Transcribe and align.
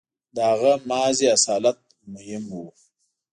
•د 0.35 0.37
هغه 0.51 0.71
محض 0.89 1.19
اصالت 1.35 1.77
مهم 2.13 2.43
و. 2.51 2.59